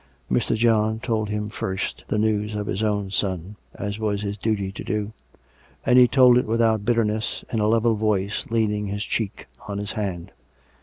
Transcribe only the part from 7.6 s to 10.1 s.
level voice, leaning his cheek on his